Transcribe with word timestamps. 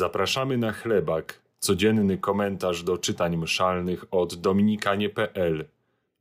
Zapraszamy 0.00 0.58
na 0.58 0.72
chlebak, 0.72 1.42
codzienny 1.58 2.18
komentarz 2.18 2.82
do 2.82 2.98
czytań 2.98 3.36
mszalnych 3.36 4.04
od 4.10 4.34
dominikanie.pl. 4.34 5.68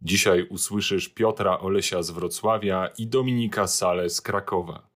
Dzisiaj 0.02 0.48
usłyszysz 0.50 1.10
Piotra 1.10 1.60
Olesia 1.60 2.04
z 2.04 2.12
Wrocławia 2.12 2.90
i 2.98 3.08
Dominika 3.08 3.68
Sale 3.68 4.10
z 4.10 4.22
Krakowa. 4.22 4.90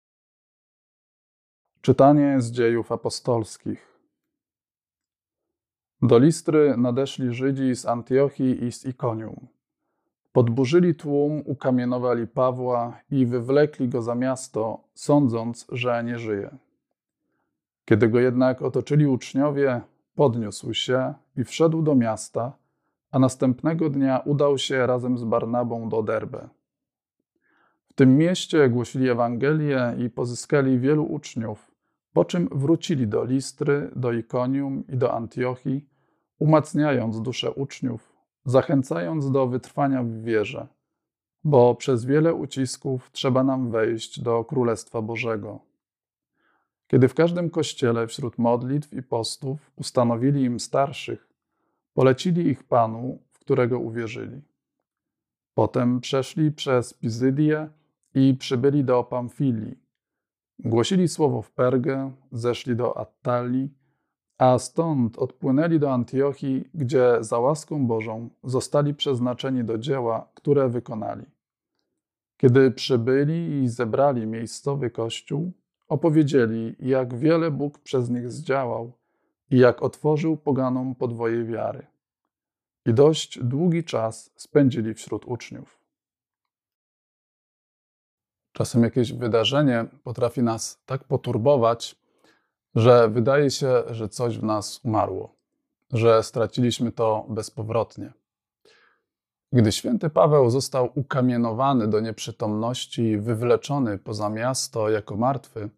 Czytanie 1.80 2.40
z 2.40 2.50
dziejów 2.50 2.92
apostolskich. 2.92 4.00
Do 6.02 6.18
Listry 6.18 6.74
nadeszli 6.76 7.34
Żydzi 7.34 7.76
z 7.76 7.86
Antiochii 7.86 8.64
i 8.64 8.72
z 8.72 8.86
Ikonium. 8.86 9.46
Podburzyli 10.32 10.94
tłum, 10.94 11.42
ukamienowali 11.44 12.26
Pawła 12.26 13.00
i 13.10 13.26
wywlekli 13.26 13.88
go 13.88 14.02
za 14.02 14.14
miasto, 14.14 14.84
sądząc, 14.94 15.66
że 15.72 16.04
nie 16.04 16.18
żyje. 16.18 16.69
Kiedy 17.90 18.08
go 18.08 18.20
jednak 18.20 18.62
otoczyli 18.62 19.06
uczniowie, 19.06 19.80
podniósł 20.14 20.74
się 20.74 21.14
i 21.36 21.44
wszedł 21.44 21.82
do 21.82 21.94
miasta, 21.94 22.52
a 23.10 23.18
następnego 23.18 23.90
dnia 23.90 24.18
udał 24.18 24.58
się 24.58 24.86
razem 24.86 25.18
z 25.18 25.24
Barnabą 25.24 25.88
do 25.88 26.02
Derbe. 26.02 26.48
W 27.88 27.92
tym 27.92 28.18
mieście 28.18 28.68
głosili 28.68 29.08
Ewangelię 29.08 29.94
i 29.98 30.10
pozyskali 30.10 30.78
wielu 30.78 31.04
uczniów, 31.04 31.70
po 32.12 32.24
czym 32.24 32.48
wrócili 32.52 33.08
do 33.08 33.24
Listry, 33.24 33.90
do 33.96 34.12
Ikonium 34.12 34.84
i 34.88 34.96
do 34.96 35.14
Antiochii, 35.14 35.88
umacniając 36.38 37.22
duszę 37.22 37.52
uczniów, 37.52 38.12
zachęcając 38.44 39.30
do 39.30 39.46
wytrwania 39.46 40.02
w 40.02 40.22
wierze, 40.22 40.66
bo 41.44 41.74
przez 41.74 42.04
wiele 42.04 42.34
ucisków 42.34 43.10
trzeba 43.12 43.44
nam 43.44 43.70
wejść 43.70 44.20
do 44.20 44.44
Królestwa 44.44 45.02
Bożego. 45.02 45.69
Kiedy 46.90 47.08
w 47.08 47.14
każdym 47.14 47.50
kościele 47.50 48.06
wśród 48.06 48.38
modlitw 48.38 48.92
i 48.92 49.02
postów 49.02 49.70
ustanowili 49.76 50.44
im 50.44 50.60
starszych, 50.60 51.28
polecili 51.94 52.48
ich 52.48 52.64
Panu, 52.64 53.18
w 53.32 53.38
którego 53.38 53.78
uwierzyli. 53.78 54.42
Potem 55.54 56.00
przeszli 56.00 56.52
przez 56.52 56.94
Pizydię 56.94 57.68
i 58.14 58.34
przybyli 58.38 58.84
do 58.84 59.04
Pamfilii. 59.04 59.78
Głosili 60.58 61.08
słowo 61.08 61.42
w 61.42 61.50
Pergę, 61.50 62.12
zeszli 62.32 62.76
do 62.76 62.98
Attalii, 62.98 63.68
a 64.38 64.58
stąd 64.58 65.18
odpłynęli 65.18 65.78
do 65.78 65.92
Antiochii, 65.92 66.70
gdzie 66.74 67.16
za 67.20 67.38
łaską 67.38 67.86
Bożą 67.86 68.30
zostali 68.44 68.94
przeznaczeni 68.94 69.64
do 69.64 69.78
dzieła, 69.78 70.28
które 70.34 70.68
wykonali. 70.68 71.24
Kiedy 72.36 72.70
przybyli 72.70 73.62
i 73.62 73.68
zebrali 73.68 74.26
miejscowy 74.26 74.90
kościół, 74.90 75.52
opowiedzieli, 75.90 76.76
jak 76.78 77.14
wiele 77.14 77.50
Bóg 77.50 77.78
przez 77.78 78.10
nich 78.10 78.30
zdziałał 78.30 78.92
i 79.50 79.58
jak 79.58 79.82
otworzył 79.82 80.36
poganom 80.36 80.94
podwoje 80.94 81.44
wiary. 81.44 81.86
I 82.86 82.94
dość 82.94 83.38
długi 83.38 83.84
czas 83.84 84.32
spędzili 84.36 84.94
wśród 84.94 85.24
uczniów. 85.24 85.80
Czasem 88.52 88.82
jakieś 88.82 89.12
wydarzenie 89.12 89.86
potrafi 90.04 90.42
nas 90.42 90.82
tak 90.86 91.04
poturbować, 91.04 91.96
że 92.74 93.08
wydaje 93.08 93.50
się, 93.50 93.82
że 93.90 94.08
coś 94.08 94.38
w 94.38 94.42
nas 94.42 94.80
umarło, 94.84 95.34
że 95.92 96.22
straciliśmy 96.22 96.92
to 96.92 97.26
bezpowrotnie. 97.28 98.12
Gdy 99.52 99.72
święty 99.72 100.10
Paweł 100.10 100.50
został 100.50 100.90
ukamienowany 100.94 101.88
do 101.88 102.00
nieprzytomności 102.00 103.02
i 103.02 103.18
wywleczony 103.18 103.98
poza 103.98 104.28
miasto 104.28 104.90
jako 104.90 105.16
martwy, 105.16 105.70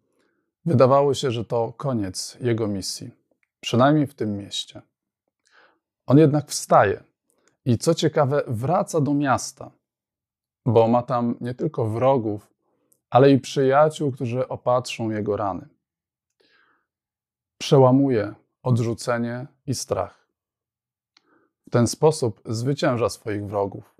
Wydawało 0.65 1.13
się, 1.13 1.31
że 1.31 1.45
to 1.45 1.73
koniec 1.73 2.37
jego 2.41 2.67
misji, 2.67 3.11
przynajmniej 3.59 4.07
w 4.07 4.13
tym 4.13 4.37
mieście. 4.37 4.81
On 6.05 6.17
jednak 6.17 6.49
wstaje 6.49 7.03
i 7.65 7.77
co 7.77 7.95
ciekawe, 7.95 8.43
wraca 8.47 9.01
do 9.01 9.13
miasta, 9.13 9.71
bo 10.65 10.87
ma 10.87 11.01
tam 11.01 11.35
nie 11.41 11.53
tylko 11.53 11.85
wrogów, 11.85 12.53
ale 13.09 13.31
i 13.31 13.39
przyjaciół, 13.39 14.11
którzy 14.11 14.47
opatrzą 14.47 15.09
jego 15.09 15.37
rany. 15.37 15.67
Przełamuje 17.57 18.33
odrzucenie 18.63 19.47
i 19.67 19.75
strach. 19.75 20.27
W 21.67 21.69
ten 21.69 21.87
sposób 21.87 22.41
zwycięża 22.45 23.09
swoich 23.09 23.45
wrogów. 23.45 23.95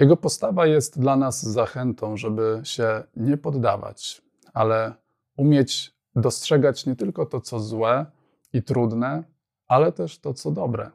Jego 0.00 0.16
postawa 0.16 0.66
jest 0.66 1.00
dla 1.00 1.16
nas 1.16 1.42
zachętą, 1.42 2.16
żeby 2.16 2.60
się 2.64 3.04
nie 3.16 3.36
poddawać, 3.36 4.22
ale 4.54 4.94
umieć 5.38 5.94
dostrzegać 6.14 6.86
nie 6.86 6.96
tylko 6.96 7.26
to, 7.26 7.40
co 7.40 7.60
złe 7.60 8.06
i 8.52 8.62
trudne, 8.62 9.24
ale 9.66 9.92
też 9.92 10.18
to, 10.18 10.34
co 10.34 10.50
dobre. 10.50 10.90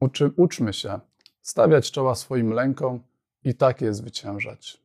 Uczy, 0.00 0.32
uczmy 0.36 0.72
się 0.72 1.00
stawiać 1.42 1.90
czoła 1.90 2.14
swoim 2.14 2.50
lękom 2.50 3.00
i 3.44 3.54
tak 3.54 3.80
je 3.80 3.94
zwyciężać. 3.94 4.84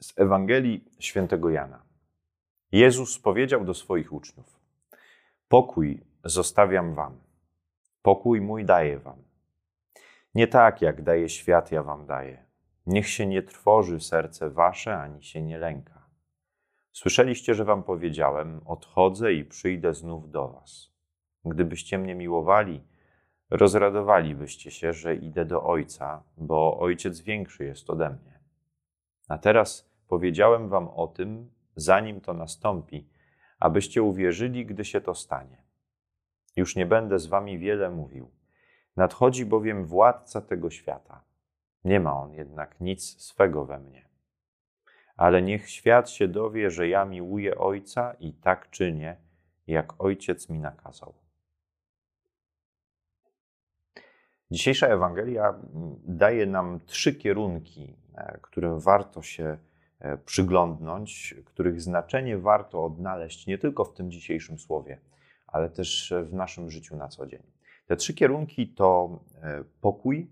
Z 0.00 0.12
Ewangelii 0.16 0.84
świętego 0.98 1.50
Jana. 1.50 1.82
Jezus 2.72 3.18
powiedział 3.18 3.64
do 3.64 3.74
swoich 3.74 4.12
uczniów: 4.12 4.60
Pokój 5.48 6.09
zostawiam 6.24 6.94
wam. 6.94 7.20
Pokój 8.02 8.40
mój 8.40 8.64
daję 8.64 8.98
wam. 8.98 9.22
Nie 10.34 10.46
tak, 10.46 10.82
jak 10.82 11.02
daje 11.02 11.28
świat, 11.28 11.72
ja 11.72 11.82
wam 11.82 12.06
daję. 12.06 12.44
Niech 12.86 13.08
się 13.08 13.26
nie 13.26 13.42
trwoży 13.42 14.00
serce 14.00 14.50
wasze, 14.50 14.98
ani 14.98 15.22
się 15.22 15.42
nie 15.42 15.58
lęka. 15.58 16.06
Słyszeliście, 16.92 17.54
że 17.54 17.64
wam 17.64 17.82
powiedziałem: 17.82 18.60
Odchodzę 18.66 19.32
i 19.32 19.44
przyjdę 19.44 19.94
znów 19.94 20.30
do 20.30 20.48
was. 20.48 20.90
Gdybyście 21.44 21.98
mnie 21.98 22.14
miłowali, 22.14 22.80
rozradowalibyście 23.50 24.70
się, 24.70 24.92
że 24.92 25.14
idę 25.14 25.44
do 25.44 25.62
Ojca, 25.62 26.22
bo 26.36 26.78
Ojciec 26.78 27.20
większy 27.20 27.64
jest 27.64 27.90
ode 27.90 28.10
mnie. 28.10 28.40
A 29.28 29.38
teraz 29.38 29.90
powiedziałem 30.08 30.68
wam 30.68 30.88
o 30.88 31.06
tym, 31.06 31.50
zanim 31.76 32.20
to 32.20 32.34
nastąpi, 32.34 33.08
abyście 33.60 34.02
uwierzyli, 34.02 34.66
gdy 34.66 34.84
się 34.84 35.00
to 35.00 35.14
stanie. 35.14 35.69
Już 36.56 36.76
nie 36.76 36.86
będę 36.86 37.18
z 37.18 37.26
wami 37.26 37.58
wiele 37.58 37.90
mówił. 37.90 38.30
Nadchodzi 38.96 39.46
bowiem 39.46 39.84
władca 39.84 40.40
tego 40.40 40.70
świata. 40.70 41.24
Nie 41.84 42.00
ma 42.00 42.12
on 42.20 42.32
jednak 42.32 42.80
nic 42.80 43.22
swego 43.22 43.64
we 43.64 43.78
mnie. 43.78 44.08
Ale 45.16 45.42
niech 45.42 45.70
świat 45.70 46.10
się 46.10 46.28
dowie, 46.28 46.70
że 46.70 46.88
ja 46.88 47.04
miłuję 47.04 47.58
Ojca 47.58 48.14
i 48.20 48.32
tak 48.32 48.70
czynię, 48.70 49.16
jak 49.66 50.02
Ojciec 50.02 50.48
mi 50.48 50.58
nakazał. 50.58 51.14
Dzisiejsza 54.50 54.86
Ewangelia 54.86 55.54
daje 56.04 56.46
nam 56.46 56.80
trzy 56.86 57.14
kierunki, 57.14 57.96
e, 58.14 58.38
którym 58.42 58.80
warto 58.80 59.22
się 59.22 59.58
e, 59.98 60.18
przyglądnąć, 60.18 61.34
których 61.44 61.82
znaczenie 61.82 62.38
warto 62.38 62.84
odnaleźć 62.84 63.46
nie 63.46 63.58
tylko 63.58 63.84
w 63.84 63.94
tym 63.94 64.10
dzisiejszym 64.10 64.58
słowie, 64.58 64.98
ale 65.52 65.70
też 65.70 66.14
w 66.24 66.34
naszym 66.34 66.70
życiu 66.70 66.96
na 66.96 67.08
co 67.08 67.26
dzień. 67.26 67.42
Te 67.90 67.96
trzy 67.96 68.14
kierunki 68.14 68.68
to 68.68 69.20
e, 69.42 69.64
pokój, 69.80 70.30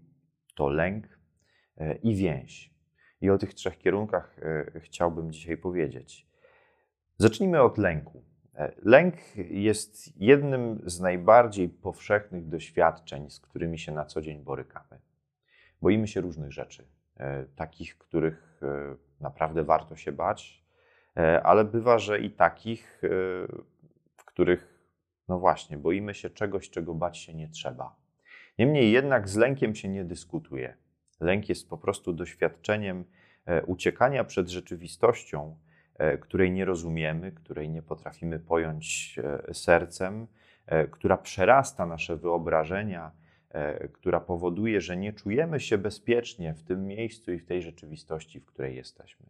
to 0.54 0.68
lęk 0.68 1.18
e, 1.78 1.94
i 1.94 2.14
więź. 2.14 2.74
I 3.20 3.30
o 3.30 3.38
tych 3.38 3.54
trzech 3.54 3.78
kierunkach 3.78 4.38
e, 4.38 4.80
chciałbym 4.80 5.32
dzisiaj 5.32 5.56
powiedzieć. 5.56 6.26
Zacznijmy 7.16 7.62
od 7.62 7.78
lęku. 7.78 8.22
Lęk 8.82 9.14
jest 9.36 10.20
jednym 10.20 10.82
z 10.86 11.00
najbardziej 11.00 11.68
powszechnych 11.68 12.48
doświadczeń, 12.48 13.30
z 13.30 13.40
którymi 13.40 13.78
się 13.78 13.92
na 13.92 14.04
co 14.04 14.20
dzień 14.20 14.42
borykamy. 14.42 15.00
Boimy 15.82 16.08
się 16.08 16.20
różnych 16.20 16.52
rzeczy, 16.52 16.88
takich, 17.56 17.98
których 17.98 18.60
naprawdę 19.20 19.64
warto 19.64 19.96
się 19.96 20.12
bać, 20.12 20.64
ale 21.42 21.64
bywa, 21.64 21.98
że 21.98 22.20
i 22.20 22.30
takich, 22.30 22.98
w 24.16 24.24
których 24.24 24.77
no 25.28 25.38
właśnie, 25.38 25.76
boimy 25.76 26.14
się 26.14 26.30
czegoś, 26.30 26.70
czego 26.70 26.94
bać 26.94 27.18
się 27.18 27.34
nie 27.34 27.48
trzeba. 27.48 27.96
Niemniej 28.58 28.92
jednak 28.92 29.28
z 29.28 29.36
lękiem 29.36 29.74
się 29.74 29.88
nie 29.88 30.04
dyskutuje. 30.04 30.74
Lęk 31.20 31.48
jest 31.48 31.68
po 31.68 31.78
prostu 31.78 32.12
doświadczeniem 32.12 33.04
e, 33.46 33.64
uciekania 33.64 34.24
przed 34.24 34.48
rzeczywistością, 34.48 35.56
e, 35.94 36.18
której 36.18 36.52
nie 36.52 36.64
rozumiemy, 36.64 37.32
której 37.32 37.70
nie 37.70 37.82
potrafimy 37.82 38.38
pojąć 38.38 39.16
e, 39.48 39.54
sercem, 39.54 40.26
która 40.90 41.16
przerasta 41.16 41.86
nasze 41.86 42.16
wyobrażenia, 42.16 43.12
która 43.92 44.20
powoduje, 44.20 44.80
że 44.80 44.96
nie 44.96 45.12
czujemy 45.12 45.60
się 45.60 45.78
bezpiecznie 45.78 46.54
w 46.54 46.62
tym 46.62 46.86
miejscu 46.86 47.32
i 47.32 47.38
w 47.38 47.46
tej 47.46 47.62
rzeczywistości, 47.62 48.40
w 48.40 48.46
której 48.46 48.76
jesteśmy. 48.76 49.26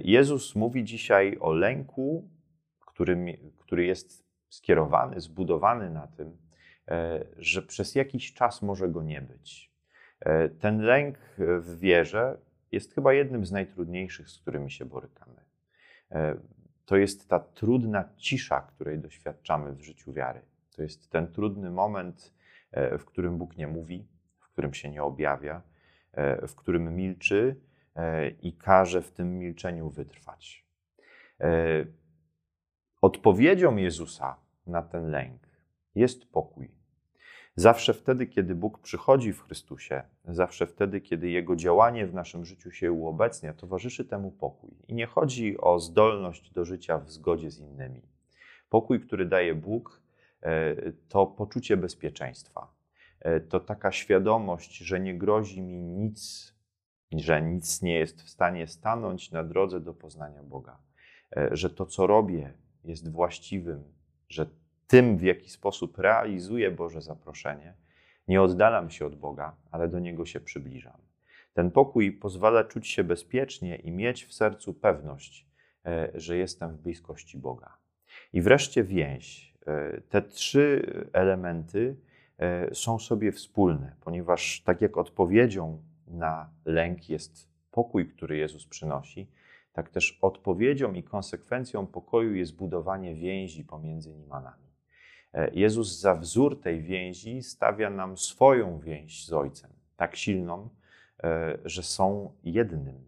Jezus 0.00 0.54
mówi 0.54 0.84
dzisiaj 0.84 1.36
o 1.40 1.52
lęku, 1.52 2.28
który, 2.80 3.38
który 3.58 3.84
jest 3.84 4.24
skierowany, 4.54 5.20
zbudowany 5.20 5.90
na 5.90 6.06
tym, 6.06 6.36
że 7.36 7.62
przez 7.62 7.94
jakiś 7.94 8.34
czas 8.34 8.62
może 8.62 8.88
go 8.88 9.02
nie 9.02 9.20
być. 9.20 9.74
Ten 10.60 10.80
lęk 10.80 11.18
w 11.38 11.78
wierze 11.78 12.38
jest 12.72 12.94
chyba 12.94 13.12
jednym 13.12 13.46
z 13.46 13.52
najtrudniejszych, 13.52 14.30
z 14.30 14.38
którymi 14.38 14.70
się 14.70 14.84
borykamy. 14.84 15.44
To 16.84 16.96
jest 16.96 17.28
ta 17.28 17.40
trudna 17.40 18.08
cisza, 18.16 18.60
której 18.60 18.98
doświadczamy 18.98 19.72
w 19.72 19.80
życiu 19.80 20.12
wiary. 20.12 20.42
To 20.76 20.82
jest 20.82 21.10
ten 21.10 21.32
trudny 21.32 21.70
moment, 21.70 22.34
w 22.72 23.04
którym 23.04 23.38
Bóg 23.38 23.56
nie 23.56 23.66
mówi, 23.66 24.08
w 24.38 24.48
którym 24.48 24.74
się 24.74 24.90
nie 24.90 25.02
objawia, 25.02 25.62
w 26.48 26.54
którym 26.54 26.96
milczy 26.96 27.56
i 28.42 28.52
każe 28.52 29.02
w 29.02 29.12
tym 29.12 29.38
milczeniu 29.38 29.90
wytrwać. 29.90 30.66
Odpowiedzią 33.04 33.76
Jezusa 33.76 34.36
na 34.66 34.82
ten 34.82 35.10
lęk 35.10 35.48
jest 35.94 36.26
pokój. 36.26 36.70
Zawsze 37.56 37.94
wtedy, 37.94 38.26
kiedy 38.26 38.54
Bóg 38.54 38.78
przychodzi 38.78 39.32
w 39.32 39.42
Chrystusie, 39.42 40.02
zawsze 40.24 40.66
wtedy, 40.66 41.00
kiedy 41.00 41.30
Jego 41.30 41.56
działanie 41.56 42.06
w 42.06 42.14
naszym 42.14 42.44
życiu 42.44 42.70
się 42.70 42.92
uobecnia, 42.92 43.54
towarzyszy 43.54 44.04
temu 44.04 44.30
pokój. 44.30 44.70
I 44.88 44.94
nie 44.94 45.06
chodzi 45.06 45.60
o 45.60 45.78
zdolność 45.80 46.50
do 46.50 46.64
życia 46.64 46.98
w 46.98 47.10
zgodzie 47.10 47.50
z 47.50 47.58
innymi. 47.58 48.02
Pokój, 48.68 49.00
który 49.00 49.26
daje 49.26 49.54
Bóg, 49.54 50.02
e, 50.42 50.74
to 51.08 51.26
poczucie 51.26 51.76
bezpieczeństwa. 51.76 52.74
E, 53.20 53.40
to 53.40 53.60
taka 53.60 53.92
świadomość, 53.92 54.76
że 54.76 55.00
nie 55.00 55.18
grozi 55.18 55.62
mi 55.62 55.82
nic, 55.82 56.52
że 57.12 57.42
nic 57.42 57.82
nie 57.82 57.94
jest 57.98 58.22
w 58.22 58.28
stanie 58.28 58.66
stanąć 58.66 59.30
na 59.30 59.44
drodze 59.44 59.80
do 59.80 59.94
poznania 59.94 60.42
Boga. 60.42 60.78
E, 61.36 61.48
że 61.52 61.70
to, 61.70 61.86
co 61.86 62.06
robię, 62.06 62.54
jest 62.84 63.10
właściwym, 63.10 63.84
że 64.28 64.46
tym, 64.86 65.18
w 65.18 65.22
jaki 65.22 65.50
sposób 65.50 65.98
realizuję 65.98 66.70
Boże 66.70 67.02
zaproszenie, 67.02 67.74
nie 68.28 68.42
oddalam 68.42 68.90
się 68.90 69.06
od 69.06 69.16
Boga, 69.16 69.56
ale 69.70 69.88
do 69.88 69.98
Niego 69.98 70.26
się 70.26 70.40
przybliżam. 70.40 70.98
Ten 71.54 71.70
pokój 71.70 72.12
pozwala 72.12 72.64
czuć 72.64 72.88
się 72.88 73.04
bezpiecznie 73.04 73.76
i 73.76 73.90
mieć 73.90 74.24
w 74.24 74.34
sercu 74.34 74.74
pewność, 74.74 75.46
e, 75.86 76.10
że 76.14 76.36
jestem 76.36 76.76
w 76.76 76.80
bliskości 76.80 77.38
Boga. 77.38 77.76
I 78.32 78.42
wreszcie 78.42 78.84
więź. 78.84 79.54
E, 79.66 80.00
te 80.00 80.22
trzy 80.22 80.86
elementy 81.12 81.96
e, 82.38 82.74
są 82.74 82.98
sobie 82.98 83.32
wspólne, 83.32 83.96
ponieważ 84.00 84.62
tak 84.64 84.80
jak 84.80 84.96
odpowiedzią 84.96 85.82
na 86.06 86.50
lęk 86.64 87.08
jest 87.08 87.48
pokój, 87.70 88.08
który 88.08 88.36
Jezus 88.36 88.66
przynosi, 88.66 89.26
tak 89.74 89.90
też 89.90 90.18
odpowiedzią 90.22 90.92
i 90.92 91.02
konsekwencją 91.02 91.86
pokoju 91.86 92.34
jest 92.34 92.56
budowanie 92.56 93.14
więzi 93.14 93.64
pomiędzy 93.64 94.14
nim 94.14 94.32
a 94.32 94.40
nami. 94.40 94.64
E, 95.32 95.50
Jezus 95.54 96.00
za 96.00 96.14
wzór 96.14 96.60
tej 96.60 96.82
więzi 96.82 97.42
stawia 97.42 97.90
nam 97.90 98.16
swoją 98.16 98.78
więź 98.78 99.26
z 99.26 99.32
Ojcem, 99.32 99.70
tak 99.96 100.16
silną, 100.16 100.68
e, 101.24 101.58
że 101.64 101.82
są 101.82 102.32
jednym, 102.44 103.04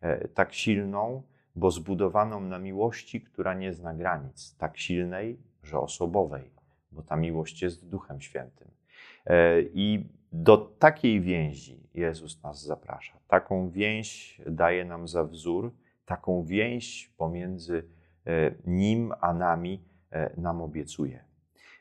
e, 0.00 0.28
tak 0.28 0.54
silną, 0.54 1.22
bo 1.56 1.70
zbudowaną 1.70 2.40
na 2.40 2.58
miłości, 2.58 3.20
która 3.20 3.54
nie 3.54 3.72
zna 3.72 3.94
granic, 3.94 4.56
tak 4.56 4.78
silnej, 4.78 5.38
że 5.62 5.78
osobowej, 5.78 6.50
bo 6.92 7.02
ta 7.02 7.16
miłość 7.16 7.62
jest 7.62 7.88
Duchem 7.88 8.20
Świętym. 8.20 8.68
I 9.74 10.04
do 10.32 10.56
takiej 10.56 11.20
więzi 11.20 11.88
Jezus 11.94 12.42
nas 12.42 12.62
zaprasza. 12.62 13.18
Taką 13.28 13.70
więź 13.70 14.40
daje 14.46 14.84
nam 14.84 15.08
za 15.08 15.24
wzór, 15.24 15.72
taką 16.08 16.44
więź 16.44 17.12
pomiędzy 17.16 17.84
Nim 18.66 19.12
a 19.20 19.34
nami 19.34 19.84
nam 20.36 20.62
obiecuje. 20.62 21.28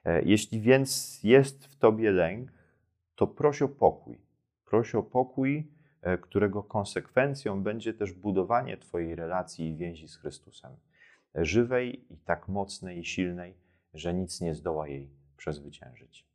E, 0.08 0.22
jeśli 0.22 0.62
więc 0.62 1.20
jest 1.24 1.66
w 1.66 1.76
tobie 1.76 2.12
lęk, 2.12 2.52
to 3.16 3.28
proś 3.28 3.62
o 3.62 3.70
pokój. 3.70 4.22
Proś 4.66 4.96
o 4.96 5.04
pokój, 5.04 5.72
e, 6.02 6.18
którego 6.18 6.64
konsekwencją 6.64 7.64
będzie 7.64 7.94
też 7.94 8.14
budowanie 8.14 8.78
Twojej 8.78 9.16
relacji 9.16 9.68
i 9.68 9.76
więzi 9.76 10.08
z 10.08 10.16
Chrystusem. 10.16 10.72
E, 11.36 11.46
żywej 11.46 12.14
i 12.14 12.18
tak 12.18 12.48
mocnej 12.48 13.00
i 13.00 13.06
silnej, 13.06 13.54
że 13.94 14.14
nic 14.14 14.42
nie 14.42 14.56
zdoła 14.56 14.88
jej 14.88 15.10
przezwyciężyć. 15.38 16.28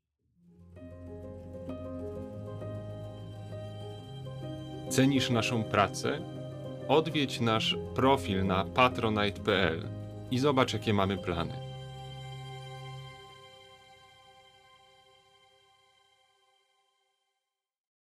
Cenisz 4.89 5.31
naszą 5.31 5.65
pracę? 5.65 6.42
Odwiedź 6.89 7.41
nasz 7.41 7.77
profil 7.95 8.47
na 8.47 8.65
patronite.pl 8.65 9.89
i 10.31 10.39
zobacz, 10.39 10.73
jakie 10.73 10.95
mamy 10.95 11.19
plany. 11.19 11.62